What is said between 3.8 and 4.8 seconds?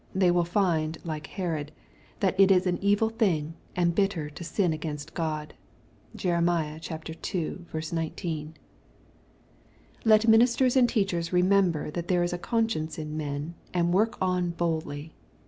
bitter to sin